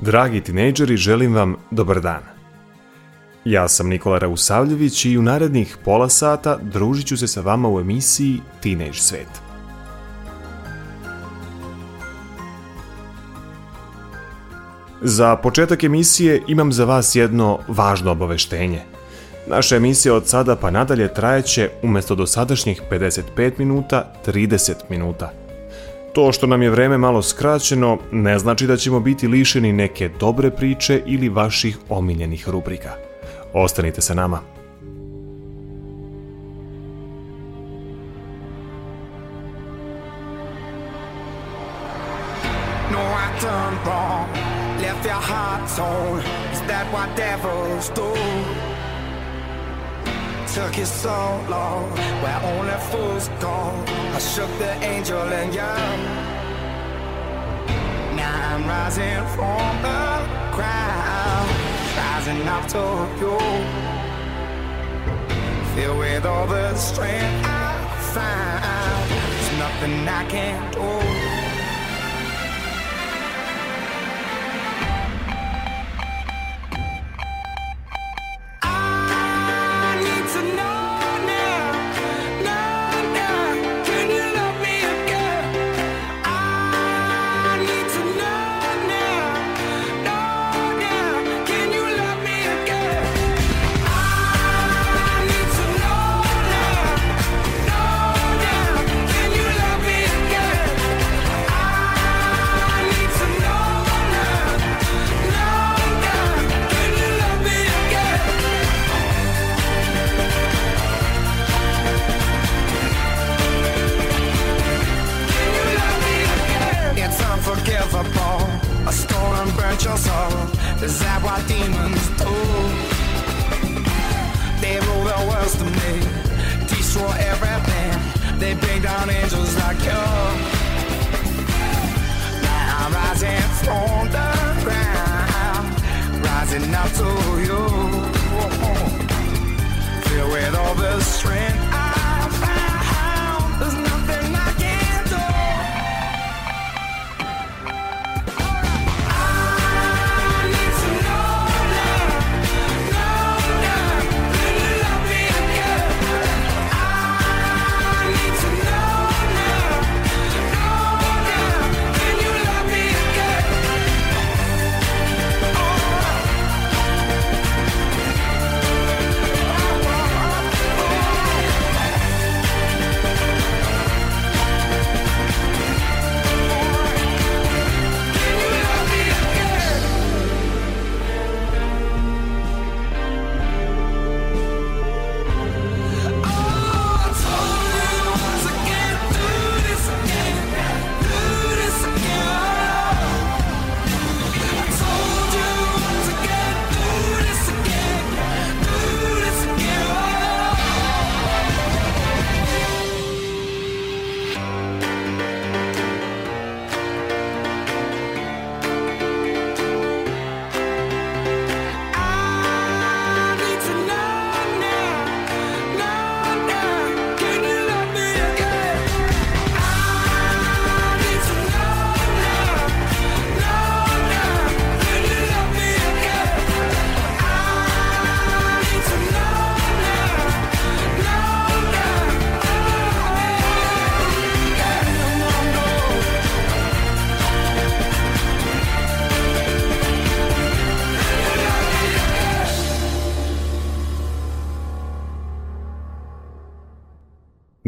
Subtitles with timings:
[0.00, 2.22] Dragi tinejdžeri, želim vam dobar dan.
[3.44, 7.80] Ja sam Nikola Rausavljević i u narednih pola sata družit ću se sa vama u
[7.80, 9.28] emisiji Teenage Svet.
[15.02, 18.80] Za početak emisije imam za vas jedno važno obaveštenje.
[19.46, 25.32] Naša emisija od sada pa nadalje trajeće umesto dosadašnjih 55 minuta 30 minuta.
[26.12, 30.50] To što nam je vreme malo skraćeno ne znači da ćemo biti lišeni neke dobre
[30.50, 32.90] priče ili vaših omiljenih rubrika.
[33.52, 34.40] Ostanite sa nama.
[42.92, 44.28] No, I done wrong.
[44.82, 46.18] Left your heart torn.
[46.52, 48.69] Is that what devils do?
[50.54, 51.88] Took you so long,
[52.22, 53.54] where only fools go.
[54.16, 56.00] I shook the angel and young.
[58.16, 61.50] Now I'm rising from the ground,
[61.96, 62.84] rising up to
[63.20, 63.38] you.
[65.76, 71.09] Filled with all the strength I find, there's nothing I can't do.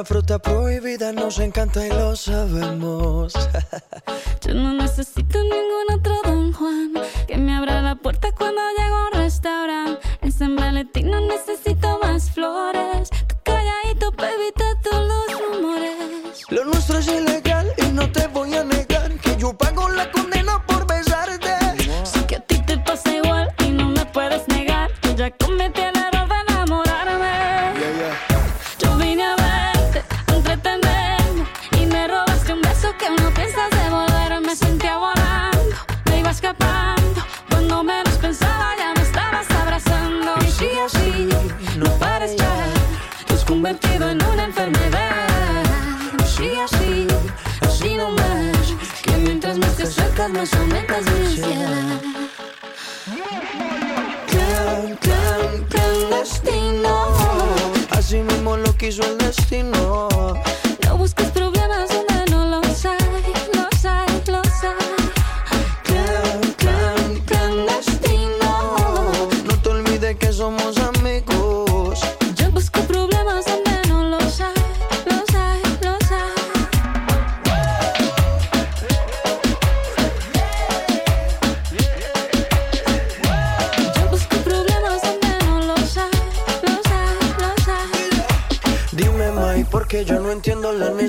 [0.00, 3.34] la fruta prohibida nos encanta y lo sabemos.
[4.40, 6.92] Yo no necesito ningún otro Don Juan.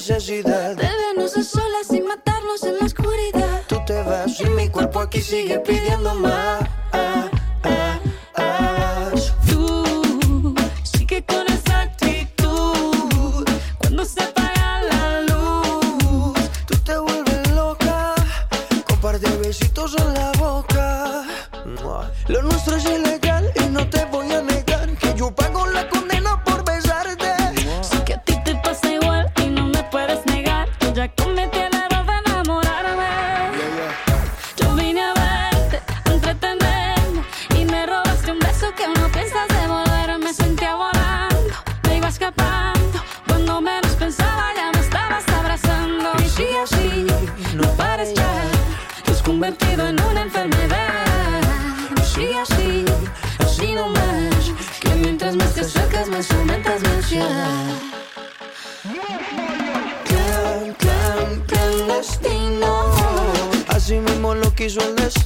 [0.01, 3.61] necesidad a solas y matarnos en la oscuridad.
[3.67, 5.59] Tú te vas y mi cuerpo aquí sigue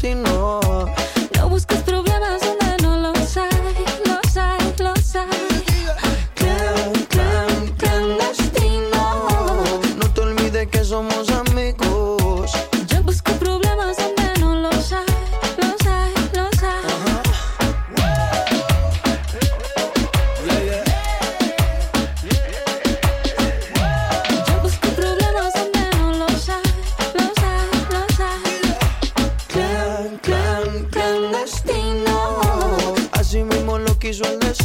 [0.06, 0.45] si no
[30.90, 32.36] clandestino.
[33.12, 34.65] Así mismo lo quiso el destino.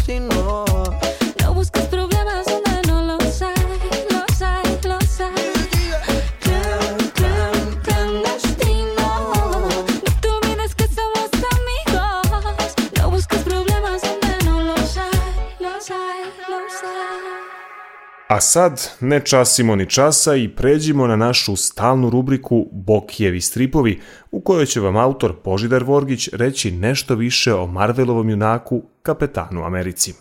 [18.40, 24.66] Sad, ne časimo ni časa i pređimo na našu stalnu rubriku Bokijevi stripovi, u kojoj
[24.66, 30.14] će vam autor Požidar Vorgić reći nešto više o Marvelovom junaku Kapetanu Americi.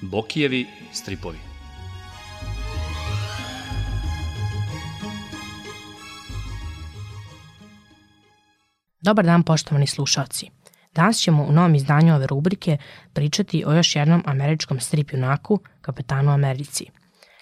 [0.00, 1.49] Bokijevi stripovi
[9.00, 10.50] Dobar dan poštovani slušalci.
[10.94, 12.76] Danas ćemo u novom izdanju ove rubrike
[13.12, 16.86] pričati o još jednom američkom strip junaku, Kapetanu Americi.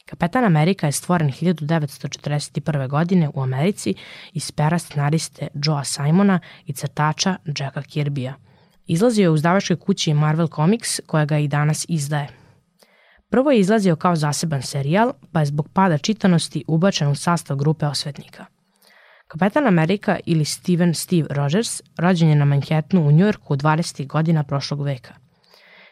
[0.06, 2.88] Kapetan Amerika je stvoren 1941.
[2.88, 3.94] godine u Americi
[4.32, 8.34] iz pera scenariste Joea Simona i crtača Jacka Kirbija.
[8.86, 12.28] Izlazio je u zdavačkoj kući Marvel Comics koja ga i danas izdaje.
[13.30, 17.86] Prvo je izlazio kao zaseban serijal, pa je zbog pada čitanosti ubačen u sastav grupe
[17.86, 18.46] osvetnika–
[19.28, 24.06] Kapetan Amerika ili Steven Steve Rogers rođen je na Manhattanu u Njujorku 20.
[24.06, 25.14] godina prošlog veka.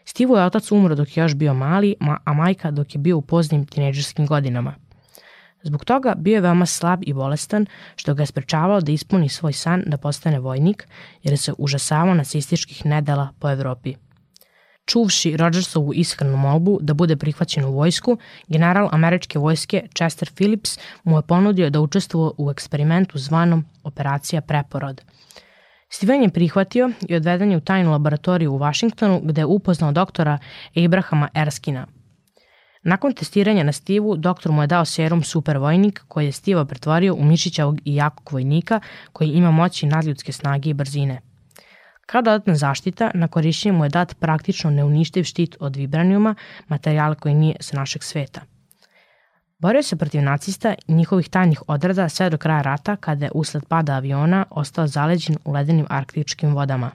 [0.04, 3.22] Steve je otac umro dok je još bio mali, a majka dok je bio u
[3.22, 4.74] poznim tineđerskim godinama.
[5.62, 7.66] Zbog toga bio je veoma slab i bolestan,
[7.96, 10.88] što ga je sprečavao da ispuni svoj san da postane vojnik,
[11.22, 13.94] jer se užasavao nacističkih nedela po Evropi.
[14.86, 21.18] Čuvši Rogersovu iskrenu molbu da bude prihvaćen u vojsku, general američke vojske Chester Phillips mu
[21.18, 25.02] je ponudio da učestvuje u eksperimentu zvanom Operacija Preporod.
[25.88, 30.38] Steven je prihvatio i odveden je u tajnu laboratoriju u Vašingtonu gde je upoznao doktora
[30.84, 31.86] Abrahama Erskina.
[32.82, 37.24] Nakon testiranja na Stivu, doktor mu je dao serum Supervojnik koji je Stiva pretvorio u
[37.24, 38.80] mišićavog i jakog vojnika
[39.12, 41.20] koji ima moći nadljudske snage i brzine–
[42.06, 46.34] Kao dodatna zaštita, na korišćenje mu je dat praktično neuništiv štit od vibranijuma,
[46.68, 48.40] materijala koji nije sa našeg sveta.
[49.58, 53.64] Borio se protiv nacista i njihovih tajnih odrada sve do kraja rata kada je usled
[53.68, 56.90] pada aviona ostao zaleđen u ledenim arktičkim vodama.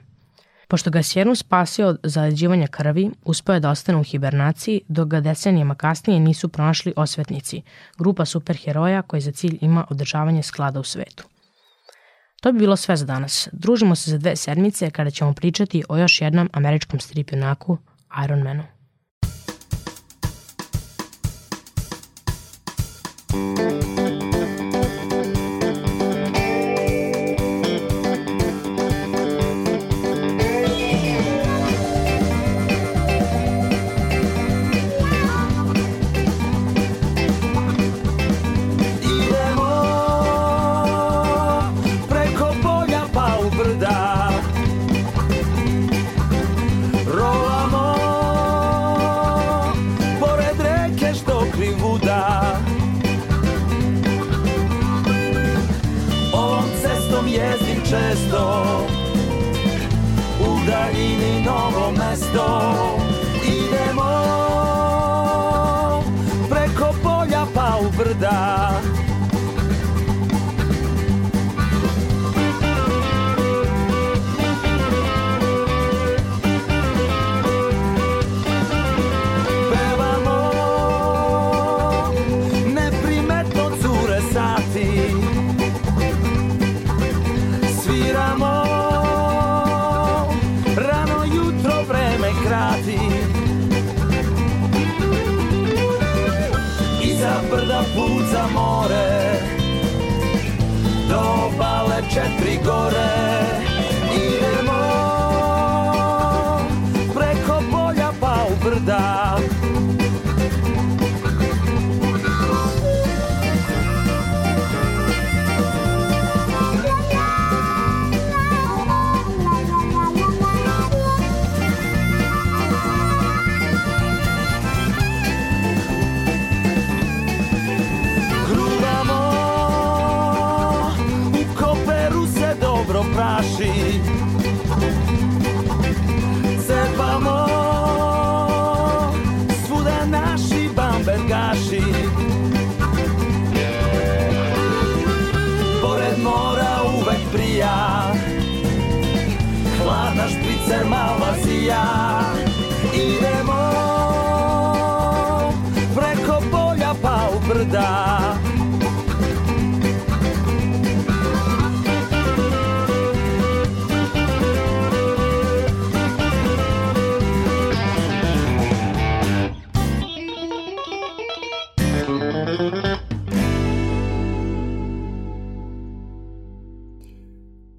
[0.68, 5.08] Pošto ga je Sjernu spasio od zaleđivanja krvi, uspeo je da ostane u hibernaciji, dok
[5.08, 7.62] ga decenijama kasnije nisu pronašli osvetnici,
[7.98, 11.31] grupa superheroja koji za cilj ima održavanje sklada u svetu.
[12.42, 13.48] To bi bilo sve za danas.
[13.52, 17.78] Družimo se za dve sedmice kada ćemo pričati o još jednom američkom strip junaku,
[18.24, 18.62] Iron Manu.
[97.50, 99.38] brda put za more.
[101.08, 103.61] Do obale četiri gore.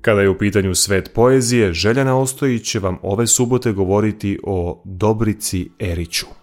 [0.01, 5.69] Kada je u pitanju svet poezije, Željana Ostojić će vam ove subote govoriti o Dobrici
[5.79, 6.42] Eriću.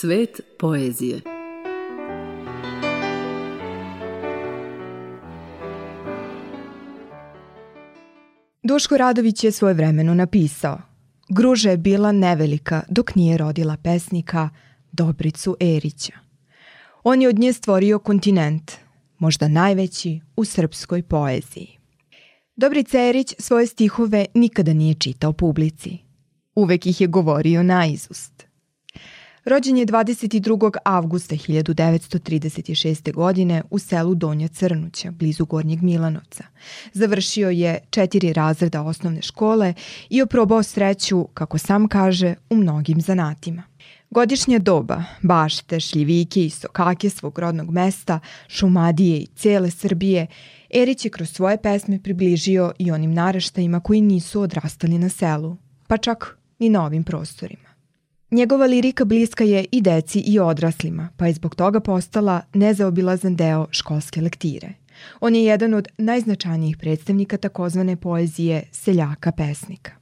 [0.00, 1.20] Svet poezije
[8.62, 10.78] Duško Radović je svoje vremeno napisao
[11.28, 14.48] Gruža je bila nevelika dok nije rodila pesnika,
[14.92, 16.12] Dobricu Erića.
[17.04, 18.72] On je od nje stvorio kontinent,
[19.18, 21.78] možda najveći u srpskoj poeziji.
[22.56, 25.98] Dobrica Erić svoje stihove nikada nije čitao publici.
[26.54, 28.49] Uvek ih je govorio naizust.
[29.44, 30.76] Rođen je 22.
[30.84, 33.12] avgusta 1936.
[33.12, 36.44] godine u selu Donja Crnuća, blizu Gornjeg Milanovca.
[36.92, 39.74] Završio je četiri razreda osnovne škole
[40.10, 43.62] i oprobao sreću, kako sam kaže, u mnogim zanatima.
[44.10, 50.26] Godišnja doba, bašte, šljivike i sokake svog rodnog mesta, Šumadije i cele Srbije,
[50.74, 55.96] Erić je kroz svoje pesme približio i onim naraštajima koji nisu odrastali na selu, pa
[55.96, 57.69] čak ni na ovim prostorima.
[58.30, 63.66] Njegova lirika bliska je i deci i odraslima, pa je zbog toga postala nezaobilazan deo
[63.70, 64.72] školske lektire.
[65.20, 69.92] On je jedan od najznačajnijih predstavnika takozvane poezije seljaka pesnika.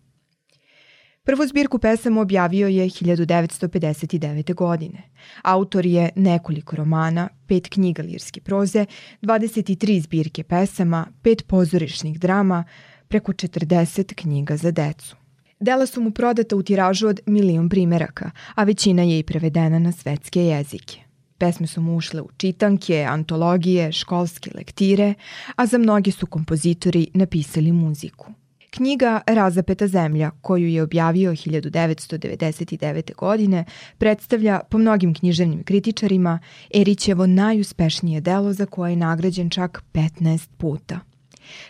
[1.23, 4.55] Prvu zbirku pesama objavio je 1959.
[4.55, 5.03] godine.
[5.43, 8.87] Autor je nekoliko romana, pet knjiga lirske proze,
[9.23, 12.64] 23 zbirke pesama, pet pozorišnih drama,
[13.09, 15.17] preko 40 knjiga za decu.
[15.61, 19.92] Dela su mu prodata u tiražu od milion primeraka, a većina je i prevedena na
[19.92, 21.01] svetske jezike.
[21.38, 25.14] Pesme su mu ušle u čitanke, antologije, školske lektire,
[25.57, 28.33] a za mnogi su kompozitori napisali muziku.
[28.71, 33.14] Knjiga Razapeta zemlja, koju je objavio 1999.
[33.14, 33.64] godine,
[33.99, 36.38] predstavlja po mnogim književnim kritičarima
[36.75, 41.01] Erićevo najuspešnije delo za koje je nagrađen čak 15 puta.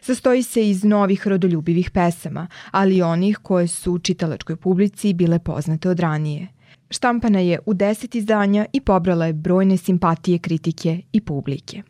[0.00, 5.88] Sastoji se iz novih rodoljubivih pesama, ali i onih koje su čitalačkoj publici bile poznate
[5.88, 6.48] od ranije.
[6.90, 11.82] Štampana je u deset izdanja i pobrala je brojne simpatije kritike i publike.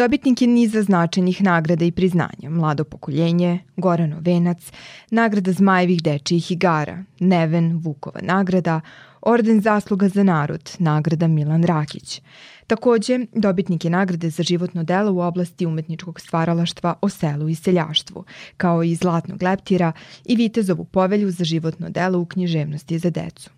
[0.00, 4.72] Dobitnik je niza značajnih nagrada i priznanja, Mlado pokoljenje, Gorano Venac,
[5.10, 8.80] nagrada Zmajevih dečijih igara, Neven Vukova nagrada,
[9.22, 12.22] Orden zasluga za narod, nagrada Milan Rakić.
[12.66, 18.24] Takođe, dobitnik je nagrade za životno delo u oblasti umetničkog stvaralaštva o selu i seljaštvu,
[18.56, 19.92] kao i Zlatnog leptira
[20.24, 23.50] i Vitezovu povelju za životno delo u književnosti za decu.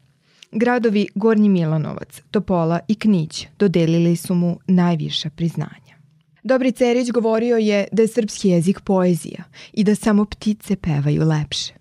[0.53, 5.92] Gradovi Gornji Milanovac, Topola i Knić dodelili su mu najviša priznanja.
[6.43, 11.75] Dobri Cerić govorio je da je srpski jezik poezija i da samo ptice pevaju lepše.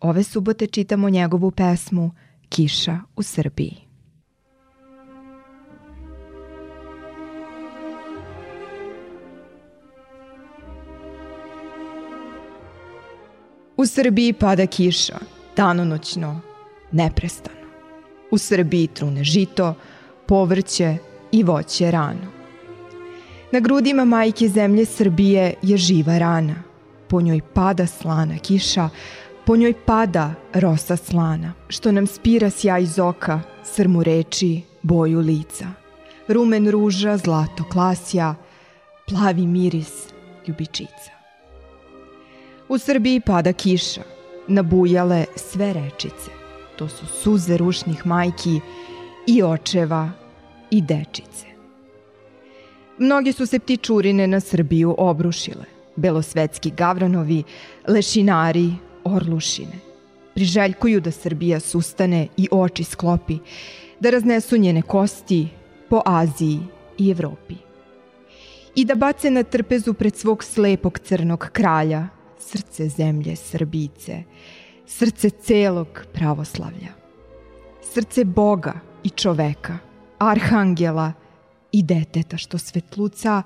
[0.00, 2.10] Ove subote čitamo njegovu pesmu
[2.48, 3.76] Kiša u Srbiji.
[13.76, 15.18] U Srbiji pada kiša,
[15.56, 16.40] danonoćno,
[16.92, 17.66] neprestano.
[18.30, 19.74] U Srbiji trune žito,
[20.26, 20.96] povrće
[21.32, 22.43] i voće rano.
[23.54, 26.54] Na grudima majke zemlje Srbije je živa rana.
[27.08, 28.88] Po njoj pada slana kiša,
[29.46, 35.66] po njoj pada rosa slana, što nam spira sjaj iz oka, srmu reči, boju lica.
[36.28, 38.34] Rumen ruža, zlato klasja,
[39.08, 39.92] plavi miris
[40.46, 41.12] ljubičica.
[42.68, 44.02] U Srbiji pada kiša,
[44.48, 46.30] nabujale sve rečice.
[46.76, 48.60] To su suze rušnih majki
[49.26, 50.10] i očeva
[50.70, 51.53] i dečice.
[52.98, 55.64] Mnoge su se ptičurine na Srbiju obrušile.
[55.96, 57.42] Belosvetski gavranovi,
[57.88, 58.72] lešinari,
[59.04, 59.78] orlušine.
[60.34, 63.38] Priželjkuju da Srbija sustane i oči sklopi,
[64.00, 65.48] da raznesu njene kosti
[65.88, 66.60] po Aziji
[66.98, 67.54] i Evropi.
[68.74, 72.06] I da bace na trpezu pred svog slepog crnog kralja
[72.38, 74.22] srce zemlje Srbice,
[74.86, 76.92] srce celog pravoslavlja.
[77.82, 79.78] Srce Boga i čoveka,
[80.18, 81.12] arhangela
[81.74, 83.42] i deteta što svetluca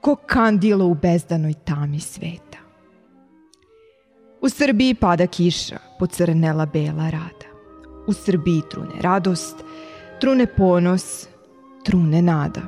[0.00, 2.58] ko kandilo u bezdanoj tami sveta.
[4.40, 7.48] U Srbiji pada kiša, pocrnela bela rada.
[8.06, 9.56] U Srbiji trune radost,
[10.20, 11.26] trune ponos,
[11.84, 12.60] trune nada.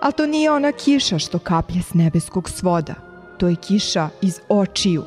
[0.00, 2.94] Ali to nije ona kiša što kaplje s nebeskog svoda.
[3.38, 5.04] To je kiša iz očiju.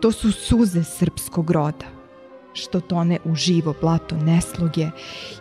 [0.00, 2.01] To su suze srpskog roda
[2.52, 4.86] što tone u živo blato nesloge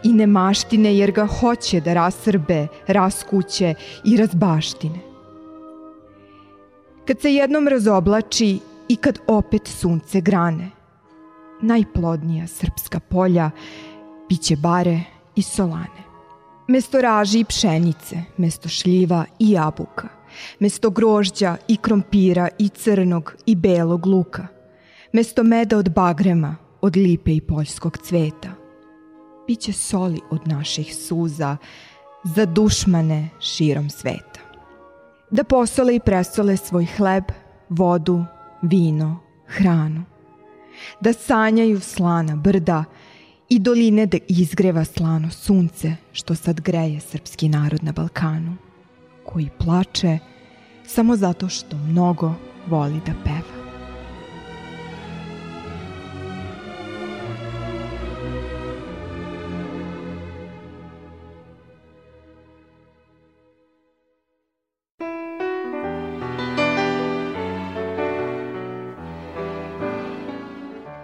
[0.03, 3.73] i nemaštine jer ga hoće da rasrbe, raskuće
[4.05, 4.99] i razbaštine.
[7.07, 10.69] Kad se jednom razoblači i kad opet sunce grane,
[11.61, 13.51] najplodnija srpska polja
[14.29, 14.99] biće bare
[15.35, 16.03] i solane.
[16.67, 20.07] Mesto raži i pšenice, mesto šljiva i jabuka,
[20.59, 24.47] mesto grožđa i krompira i crnog i belog luka,
[25.13, 28.49] mesto meda od bagrema, od lipe i poljskog cveta.
[29.47, 31.57] Biće soli od naših suza
[32.23, 34.39] za dušmane širom sveta.
[35.31, 37.23] Da posole i presole svoj hleb,
[37.69, 38.25] vodu,
[38.61, 40.03] vino, hranu.
[40.99, 42.83] Da sanjaju slana brda
[43.49, 48.55] i doline da izgreva slano sunce što sad greje srpski narod na Balkanu,
[49.25, 50.19] koji plače
[50.87, 52.33] samo zato što mnogo
[52.67, 53.60] voli da peva.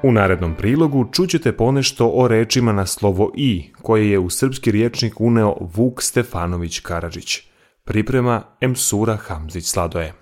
[0.08, 5.22] U narednom prilogu čućete ponešto o rečima na slovo i, koje je u srpski riječnik
[5.22, 7.40] uneo Vuk Stefanović Karadžić.
[7.84, 10.14] Priprema Emsura Hamzić Sladoje.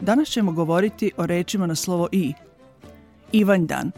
[0.00, 2.32] Danas ćemo govoriti o rečima na slovo i.
[3.32, 3.90] Ivanjdan.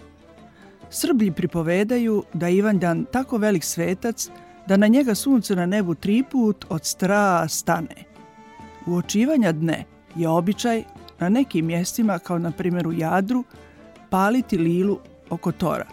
[0.91, 4.29] Srblji pripovedaju da Ivanjdan tako velik svetac
[4.69, 8.05] da na njega sunce na nebu tri put od stra stane.
[8.87, 9.85] Uočivanja dne
[10.17, 10.83] je običaj
[11.21, 13.45] na nekim mjestima, kao na primjer u Jadru,
[14.11, 14.99] paliti lilu
[15.31, 15.87] oko tora.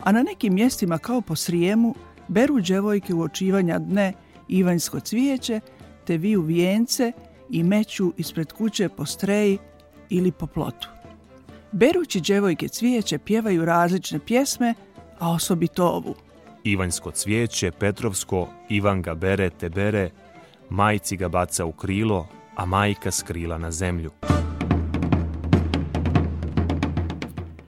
[0.00, 1.94] A na nekim mjestima, kao po Srijemu,
[2.28, 4.12] beru djevojke u očivanja dne
[4.48, 5.60] ivanjsko cvijeće,
[6.04, 7.12] te viju vijence
[7.50, 9.58] i meću ispred kuće po streji
[10.08, 10.88] ili po plotu.
[11.72, 14.74] Berući djevojke cvijeće pjevaju različne pjesme,
[15.18, 16.14] a osobito ovu.
[16.64, 20.10] Ivanjsko cvijeće, Petrovsko, Ivan ga bere, te bere,
[20.70, 24.10] majci ga baca u krilo, a majka skrila na zemlju.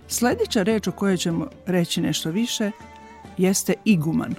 [0.09, 2.71] Sljedeća reč o kojoj ćemo reći nešto više
[3.39, 4.35] jeste iguman.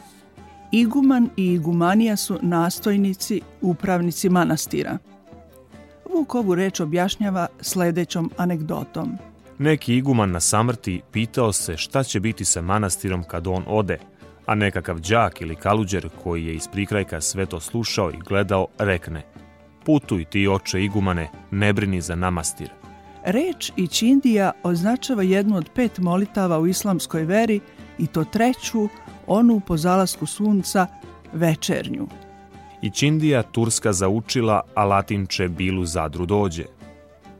[0.72, 4.98] Iguman i igumanija su nastojnici, upravnici manastira.
[6.14, 9.18] Vuk ovu reč objašnjava sljedećom anegdotom.
[9.60, 14.00] Neki iguman na samrti pitao se šta će biti sa manastirom kad on ode,
[14.46, 19.24] a nekakav đak ili kaluđer koji je iz prikrajka sve to slušao i gledao rekne
[19.86, 22.70] Putuj ti oče igumane, ne brini za namastir.
[23.26, 27.60] Reč i čindija označava jednu od pet molitava u islamskoj veri
[27.98, 28.88] i to treću,
[29.28, 30.88] onu po zalasku sunca,
[31.34, 32.08] večernju.
[32.82, 36.64] I Čindija Turska zaučila, a Latinče Bilu Zadru dođe.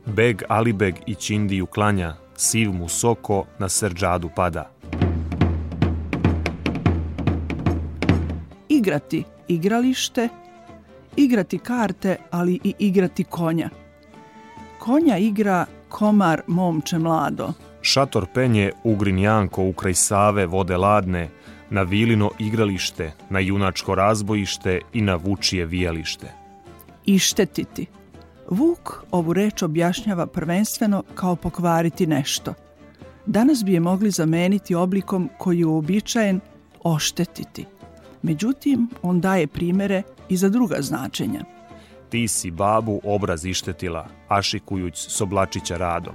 [0.06, 4.72] Beg Alibeg i Čindiju klanja, siv mu soko na srđadu pada.
[8.70, 10.30] Igrati igralište,
[11.16, 13.70] igrati karte, ali i igrati konja.
[14.80, 17.54] Konja igra komar momče mlado.
[17.82, 21.30] Šator penje Ugrin Janko ukraj Save vode ladne,
[21.70, 26.34] na Vilino igralište, na junačko razbojište i na vučije vijalište.
[27.06, 27.86] Ištetiti.
[28.50, 32.54] Vuk ovu reč objašnjava prvenstveno kao pokvariti nešto.
[33.26, 36.40] Danas bi je mogli zameniti oblikom koji je uobičajen
[36.84, 37.66] oštetiti.
[38.24, 41.44] Međutim, on daje primere i za druga značenja.
[42.10, 46.14] Ti si babu obraz ištetila, ašikujuć s oblačića radom.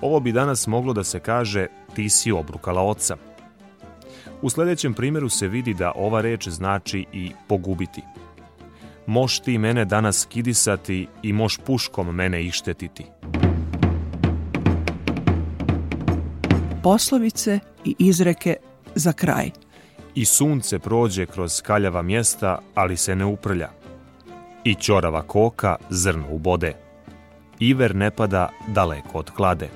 [0.00, 3.16] Ovo bi danas moglo da se kaže ti si obrukala oca.
[4.42, 8.02] U sljedećem primjeru se vidi da ova reč znači i pogubiti.
[9.06, 13.04] Moš ti mene danas kidisati i moš puškom mene ištetiti.
[16.82, 18.56] Poslovice i izreke
[18.94, 19.50] za kraj.
[20.14, 23.70] I sunce prođe kroz kaljava mjesta, ali se ne uprlja.
[24.64, 26.72] I ćorava koka zrno ubode.
[27.58, 29.68] Iver ne pada daleko od klade.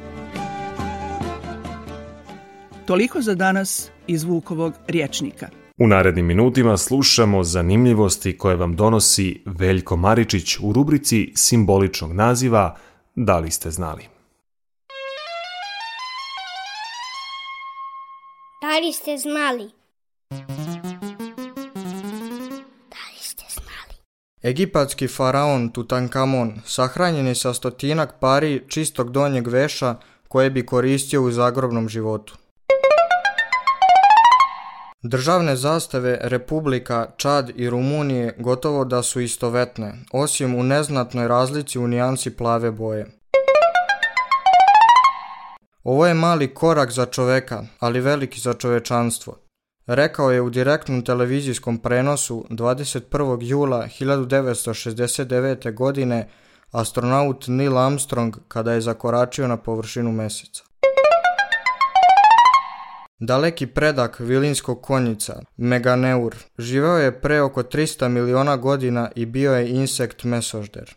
[2.87, 5.49] Toliko za danas iz Vukovog riječnika.
[5.79, 12.77] U narednim minutima slušamo zanimljivosti koje vam donosi Veljko Maričić u rubrici simboličnog naziva
[13.15, 14.03] Da li ste znali?
[18.63, 19.71] Da li ste znali?
[20.31, 20.37] Da?
[24.43, 29.95] Egipatski faraon Tutankamon sahranjen je sa stotinak pari čistog donjeg veša
[30.29, 32.37] koje bi koristio u zagrobnom životu.
[35.03, 41.89] Državne zastave Republika, Čad i Rumunije gotovo da su istovetne, osim u neznatnoj razlici u
[41.89, 43.07] nijansi plave boje.
[45.83, 49.48] Ovo je mali korak za čoveka, ali veliki za čovečanstvo.
[49.89, 53.39] Rekao je u direktnom televizijskom prenosu 21.
[53.41, 55.75] jula 1969.
[55.75, 56.29] godine
[56.73, 60.63] astronaut Neil Armstrong kada je zakoračio na površinu meseca.
[63.19, 69.69] Daleki predak vilinskog konjica, Meganeur, živeo je pre oko 300 miliona godina i bio je
[69.69, 70.95] insekt mesožder.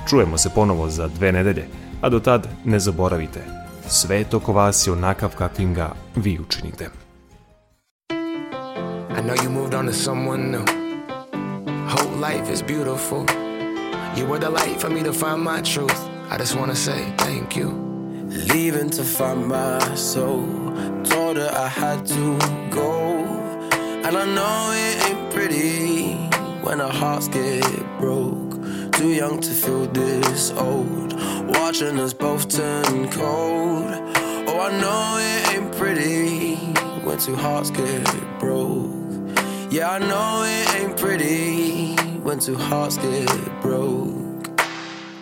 [0.09, 1.69] Čujemo se ponovo za dve nedelje,
[2.01, 3.41] a do tad ne zaboravite,
[3.89, 6.91] svet oko vas je onakav kakvim ga vi učinite.
[9.19, 10.65] I know you moved on to someone new.
[11.89, 13.25] Whole life is beautiful.
[14.17, 15.99] You were the light for me to find my truth.
[16.31, 17.71] I just wanna say thank you.
[18.55, 20.45] Leaving to find my soul.
[21.05, 22.39] Told her I had to
[22.71, 23.14] go.
[24.07, 26.13] And I know it ain't pretty
[26.63, 27.65] when our hearts get
[27.99, 28.53] broke.
[28.93, 31.15] Too young to feel this old.
[31.49, 33.91] Watching us both turn cold.
[34.47, 36.57] Oh, I know it ain't pretty
[37.03, 38.05] when two hearts get
[38.39, 38.93] broke.
[39.71, 44.61] Yeah, I know it ain't pretty when two hearts get broke.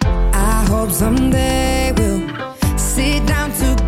[0.04, 3.81] I hope someday we'll sit down together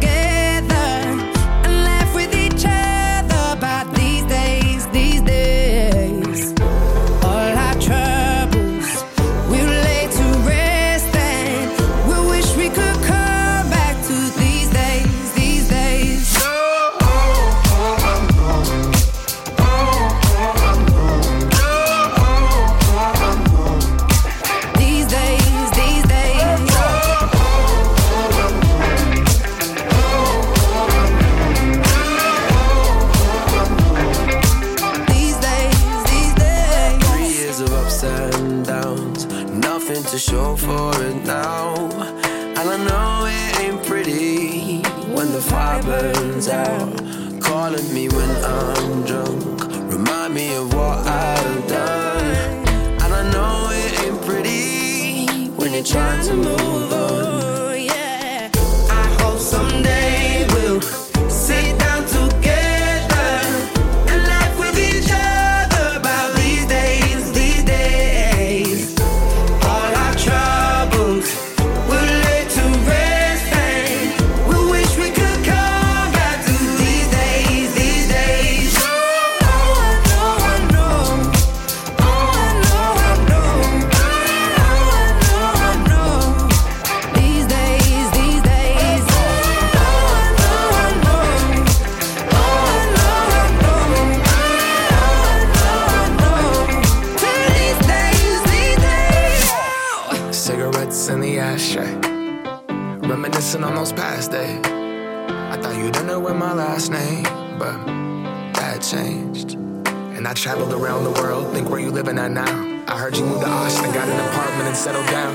[111.42, 112.84] think where you living at now.
[112.86, 115.34] I heard you moved to Austin, got an apartment and settled down.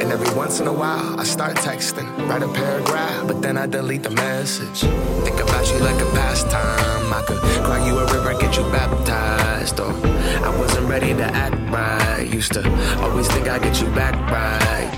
[0.00, 3.66] And every once in a while, I start texting, write a paragraph, but then I
[3.66, 4.80] delete the message.
[5.24, 7.12] Think about you like a pastime.
[7.12, 9.78] I could cry you a river get you baptized.
[9.78, 12.26] Or I wasn't ready to act right.
[12.26, 12.62] Used to
[13.02, 14.90] always think I'd get you back right.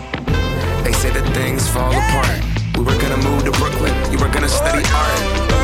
[0.84, 2.40] They say that things fall apart.
[2.78, 3.14] We were gonna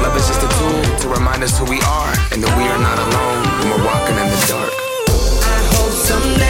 [0.02, 2.80] Love is just a tool to remind us who we are and that we are
[2.80, 4.72] not alone when we're walking in the dark.
[5.44, 6.49] I hope someday.